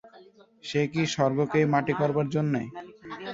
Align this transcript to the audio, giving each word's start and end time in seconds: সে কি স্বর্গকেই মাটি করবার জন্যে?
সে 0.63 0.81
কি 0.91 1.01
স্বর্গকেই 1.13 1.65
মাটি 1.73 1.93
করবার 1.99 2.27
জন্যে? 2.35 2.61